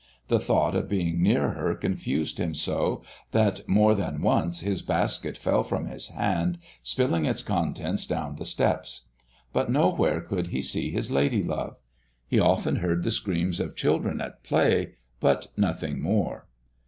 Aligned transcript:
The 0.29 0.39
thought 0.39 0.73
of 0.75 0.89
being 0.89 1.21
near 1.21 1.49
her 1.51 1.75
confused 1.75 2.39
him 2.39 2.55
so 2.55 3.03
that 3.33 3.67
more 3.69 3.93
than 3.93 4.23
once 4.23 4.61
his 4.61 4.81
basket 4.81 5.37
fell 5.37 5.61
from 5.61 5.85
his 5.85 6.07
hand, 6.09 6.57
spilling 6.81 7.27
its 7.27 7.43
contents 7.43 8.07
down 8.07 8.37
the 8.37 8.45
steps. 8.45 9.09
But 9.53 9.69
nowhere 9.69 10.21
could 10.21 10.47
he 10.47 10.63
see 10.63 10.89
his 10.89 11.11
lady 11.11 11.43
love. 11.43 11.77
He 12.27 12.39
often 12.39 12.77
heard 12.77 13.03
the 13.03 13.11
screams 13.11 13.59
of 13.59 13.75
children 13.75 14.19
at 14.21 14.41
play, 14.41 14.95
but 15.19 15.49
nothing 15.55 16.01
more. 16.01 16.47